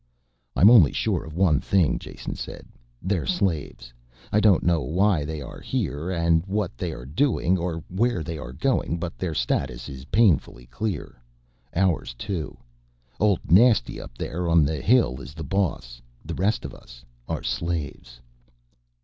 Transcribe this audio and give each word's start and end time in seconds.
"I'm 0.55 0.71
only 0.71 0.91
sure 0.91 1.23
of 1.23 1.35
one 1.35 1.59
thing," 1.59 1.99
Jason 1.99 2.33
said. 2.33 2.65
"They're 3.03 3.27
slaves. 3.27 3.93
I 4.31 4.39
don't 4.39 4.63
know 4.63 4.81
why 4.81 5.25
they 5.25 5.43
are 5.43 5.59
here, 5.59 6.11
what 6.47 6.75
they 6.75 6.91
are 6.91 7.05
doing 7.05 7.55
or 7.59 7.83
where 7.87 8.23
they 8.23 8.39
are 8.39 8.51
going, 8.51 8.97
but 8.97 9.15
their 9.19 9.35
status 9.35 9.87
is 9.89 10.05
painfully 10.05 10.65
clear 10.65 11.21
ours, 11.75 12.15
too. 12.17 12.57
Old 13.19 13.41
Nasty 13.51 14.01
up 14.01 14.17
there 14.17 14.49
on 14.49 14.65
the 14.65 14.81
hill 14.81 15.21
is 15.21 15.35
the 15.35 15.43
boss. 15.43 16.01
The 16.25 16.33
rest 16.33 16.65
of 16.65 16.73
us 16.73 17.05
are 17.27 17.43
slaves." 17.43 18.19